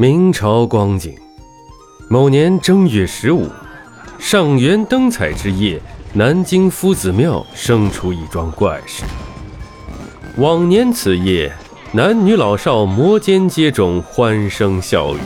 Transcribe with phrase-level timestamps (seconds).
[0.00, 1.14] 明朝光景，
[2.08, 3.46] 某年正月十五，
[4.18, 5.78] 上元灯彩之夜，
[6.14, 9.04] 南京夫子庙生出一桩怪事。
[10.38, 11.52] 往年此夜，
[11.92, 15.18] 男女老少摩肩接踵，欢声笑语，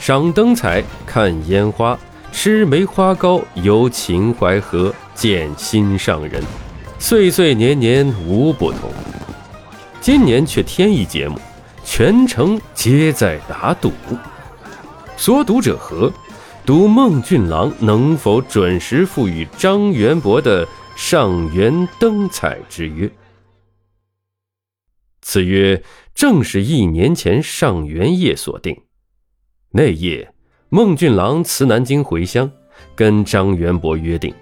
[0.00, 1.96] 赏灯彩，看烟花，
[2.32, 6.42] 吃梅花糕，游秦淮河，见心上人，
[6.98, 8.90] 岁岁年年无不同。
[10.00, 11.38] 今年却添一节目。
[11.92, 13.90] 全城皆在打赌，
[15.16, 16.10] 所赌者何？
[16.64, 23.10] 赌孟俊郎能否准时赋予张元博的上元灯彩之约。
[25.20, 25.82] 此约
[26.14, 28.82] 正是一年前上元夜所定。
[29.72, 30.32] 那夜，
[30.68, 32.48] 孟俊郎辞南京回乡，
[32.94, 34.32] 跟张元博约定，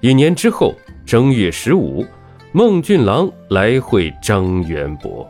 [0.00, 0.72] 一年之后
[1.04, 2.06] 正月十五，
[2.52, 5.28] 孟俊郎来会张元博。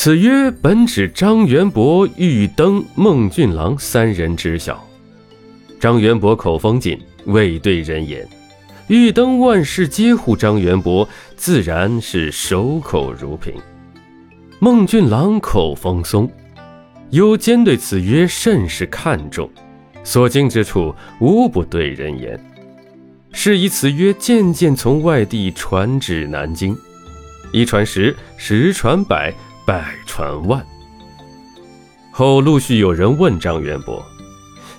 [0.00, 4.80] 此约本指张元博、玉登、孟俊郎三人知晓。
[5.80, 8.24] 张元博口风紧，未对人言；
[8.86, 13.52] 玉登万事皆护张元博，自然是守口如瓶。
[14.60, 16.30] 孟俊郎口风松，
[17.10, 19.50] 有兼对此约甚是看重，
[20.04, 22.40] 所经之处无不对人言。
[23.32, 26.78] 是以此约渐渐从外地传至南京，
[27.50, 29.34] 一传十，十传百。
[29.68, 30.64] 百传万
[32.10, 34.02] 后，陆续有人问张元伯：“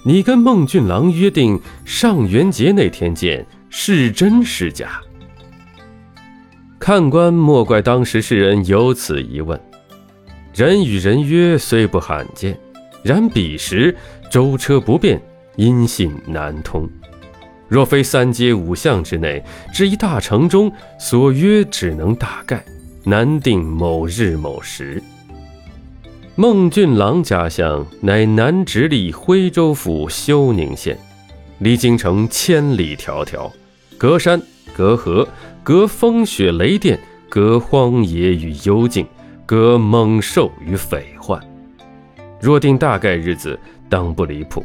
[0.01, 4.99] 你跟孟俊郎约定上元节那天见，是真是假？”
[6.79, 9.61] 看官莫怪当时世人有此疑问。
[10.55, 12.59] 人与人约虽不罕见，
[13.03, 13.95] 然彼时
[14.31, 15.21] 舟车不便，
[15.55, 16.89] 音信难通。
[17.67, 22.65] 若非三街五巷之内，至一大城中，所约只能大概。
[23.03, 25.02] 难定某日某时。
[26.36, 30.97] 孟俊郎家乡乃南直隶徽州府休宁县，
[31.59, 33.52] 离京城千里迢迢，
[33.97, 34.41] 隔山
[34.73, 35.28] 隔河，
[35.63, 39.06] 隔风雪雷电，隔荒野与幽静，
[39.46, 41.40] 隔猛兽与匪患。
[42.40, 43.59] 若定大概日子，
[43.90, 44.63] 当不离谱；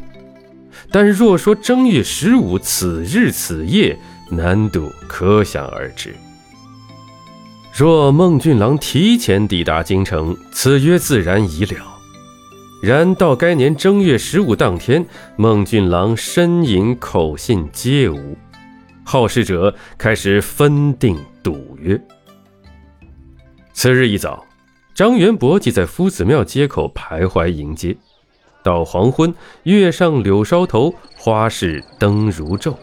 [0.92, 3.97] 但若说正月十五此日此夜，
[4.31, 6.14] 难度可想而知。
[7.76, 11.84] 若孟俊郎提前抵达京城，此约自然已了。
[12.80, 15.04] 然到该年正月十五当天，
[15.36, 18.38] 孟俊郎身影口信皆无，
[19.02, 22.00] 好事者开始分定赌约。
[23.72, 24.46] 次日一早，
[24.94, 27.96] 张元博即在夫子庙街口徘徊迎接。
[28.62, 29.34] 到黄昏，
[29.64, 32.76] 月上柳梢头，花市灯如昼。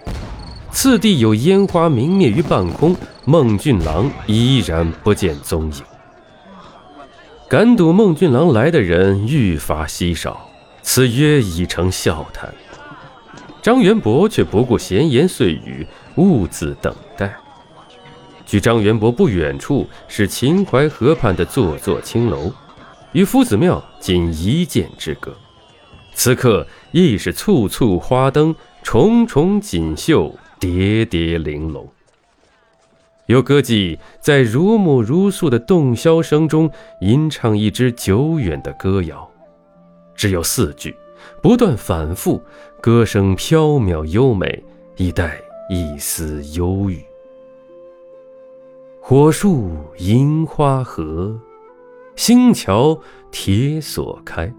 [0.71, 2.95] 次第有烟花明灭于半空，
[3.25, 5.83] 孟俊郎依然不见踪影。
[7.49, 10.49] 敢赌孟俊郎来的人愈发稀少，
[10.81, 12.51] 此约已成笑谈。
[13.61, 17.35] 张元博却不顾闲言碎语，兀自等待。
[18.45, 22.51] 距张元博不远处是秦淮河畔的座座青楼，
[23.11, 25.35] 与夫子庙仅一箭之隔。
[26.13, 30.33] 此刻亦是簇簇花灯，重重锦绣。
[30.61, 31.89] 叠叠玲珑，
[33.25, 39.27] 有歌妓在如沐如诉的洞箫声中吟唱一支久远的歌谣，
[40.15, 40.95] 只有四句，
[41.41, 42.39] 不断反复，
[42.79, 44.63] 歌声飘渺优美，
[44.97, 47.03] 亦带一丝忧郁。
[49.01, 51.39] 火树银花合，
[52.15, 53.01] 星桥
[53.31, 54.53] 铁锁开，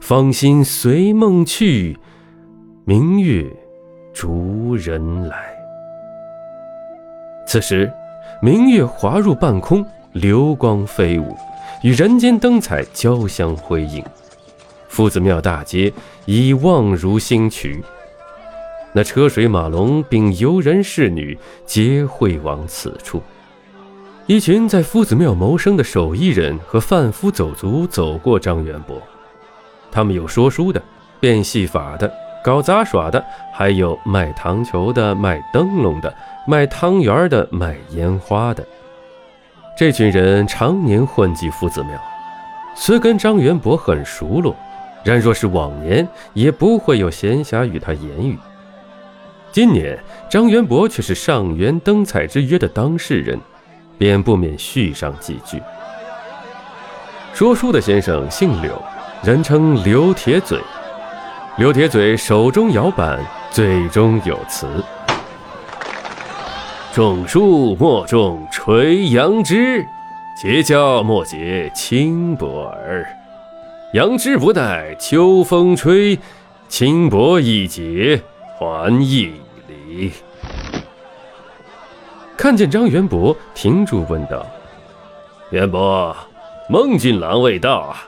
[0.00, 1.98] 芳心随梦去，
[2.84, 3.65] 明月。
[4.16, 5.54] 逐人来。
[7.46, 7.92] 此时，
[8.40, 11.36] 明月滑入半空，流光飞舞，
[11.82, 14.02] 与人间灯彩交相辉映。
[14.88, 15.92] 夫子庙大街
[16.24, 17.84] 已望如星渠，
[18.94, 23.22] 那车水马龙并游人侍女皆会往此处。
[24.24, 28.98] 一群在夫子庙谋生的手艺人和贩夫走卒走过张元博，
[29.92, 30.82] 他们有说书的，
[31.20, 32.10] 变戏法的。
[32.46, 36.14] 搞杂耍的，还有卖糖球的、卖灯笼的、
[36.46, 38.64] 卖汤圆的、卖烟花的。
[39.76, 42.00] 这群人常年混迹夫子庙，
[42.76, 44.54] 虽跟张元博很熟络，
[45.02, 48.38] 然若是往年，也不会有闲暇与他言语。
[49.50, 49.98] 今年
[50.30, 53.40] 张元博却是上元灯彩之约的当事人，
[53.98, 55.60] 便不免续上几句。
[57.34, 58.80] 说书的先生姓柳，
[59.24, 60.60] 人称刘铁嘴。
[61.58, 63.18] 刘铁嘴手中摇板，
[63.50, 64.68] 嘴中有词
[66.92, 69.82] ：“种树莫种垂杨枝，
[70.38, 73.06] 结交莫结轻薄儿。
[73.94, 76.18] 杨枝不待秋风吹，
[76.68, 78.20] 轻薄一结
[78.58, 79.32] 还一
[79.66, 80.12] 离。
[82.36, 84.46] 看见张元伯，停住问道
[85.48, 86.14] ：“元伯，
[86.68, 88.06] 孟俊郎未到啊？”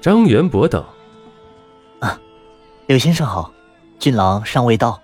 [0.00, 0.84] 张元伯道：“，
[2.90, 3.52] 柳先生好，
[4.00, 5.00] 俊郎尚未到。”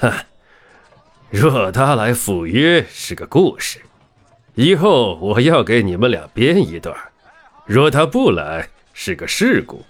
[0.00, 0.24] 哈，
[1.30, 3.80] 若他来赴约是个故事，
[4.56, 6.92] 以后我要给你们俩编一段；
[7.66, 9.84] 若他不来是个事故，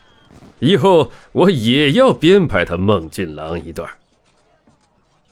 [0.59, 3.89] 以后我也要编排他孟俊郎一段。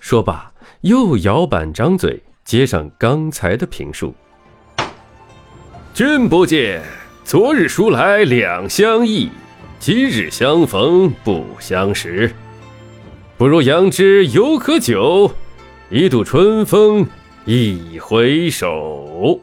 [0.00, 0.50] 说罢，
[0.80, 4.14] 又摇板张嘴，接上刚才的评述
[5.92, 6.82] ：“君不见，
[7.22, 9.28] 昨日书来两相忆，
[9.86, 12.34] 今日相逢不相识。
[13.36, 15.30] 不如杨枝犹可久，
[15.90, 17.06] 一度春风
[17.44, 19.38] 一回首。”